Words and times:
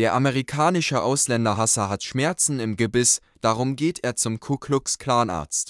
Der 0.00 0.14
amerikanische 0.14 1.02
Ausländerhasser 1.02 1.90
hat 1.90 2.02
Schmerzen 2.04 2.58
im 2.58 2.76
Gebiss, 2.76 3.20
darum 3.42 3.76
geht 3.76 4.02
er 4.02 4.16
zum 4.16 4.40
Ku-Klux-Klan-Arzt 4.40 5.68